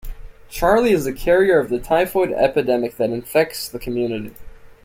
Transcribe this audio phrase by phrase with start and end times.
[0.49, 4.33] Charlie is the carrier of the typhoid epidemic that infects the community.